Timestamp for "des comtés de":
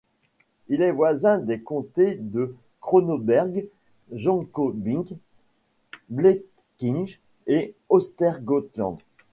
1.37-2.55